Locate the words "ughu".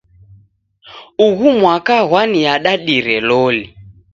1.27-1.47